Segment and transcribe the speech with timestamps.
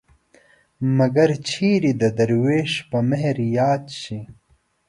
[0.97, 4.19] مګر چېرې د دروېش په مهر ياد شي